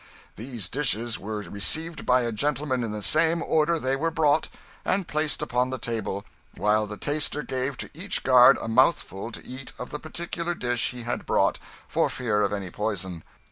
[0.35, 4.49] These dishes were received by a gentleman in the same order they were brought,
[4.83, 6.25] and placed upon the table,
[6.57, 10.89] while the taster gave to each guard a mouthful to eat of the particular dish
[10.89, 13.21] he had brought, for fear of any poison."